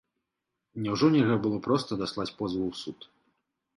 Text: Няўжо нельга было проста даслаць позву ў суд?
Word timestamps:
Няўжо 0.85 1.09
нельга 1.15 1.37
было 1.45 1.57
проста 1.67 1.91
даслаць 2.03 2.29
позву 2.41 2.63
ў 2.67 2.73
суд? 2.85 2.99